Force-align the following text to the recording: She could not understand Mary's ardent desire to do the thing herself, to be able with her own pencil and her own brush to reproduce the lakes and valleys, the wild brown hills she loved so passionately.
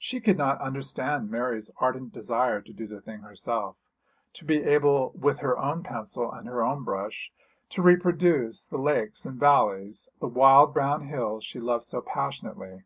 She 0.00 0.20
could 0.20 0.36
not 0.36 0.60
understand 0.60 1.30
Mary's 1.30 1.70
ardent 1.76 2.12
desire 2.12 2.60
to 2.60 2.72
do 2.72 2.88
the 2.88 3.00
thing 3.00 3.20
herself, 3.20 3.76
to 4.32 4.44
be 4.44 4.64
able 4.64 5.10
with 5.14 5.38
her 5.38 5.56
own 5.56 5.84
pencil 5.84 6.32
and 6.32 6.48
her 6.48 6.60
own 6.60 6.82
brush 6.82 7.30
to 7.68 7.80
reproduce 7.80 8.66
the 8.66 8.78
lakes 8.78 9.24
and 9.24 9.38
valleys, 9.38 10.08
the 10.18 10.26
wild 10.26 10.74
brown 10.74 11.02
hills 11.06 11.44
she 11.44 11.60
loved 11.60 11.84
so 11.84 12.00
passionately. 12.00 12.82